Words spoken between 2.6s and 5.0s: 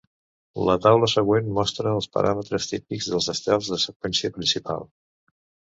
típics dels estels de seqüència principal.